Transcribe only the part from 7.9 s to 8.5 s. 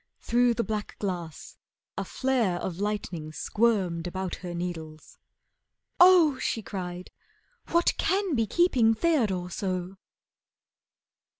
can be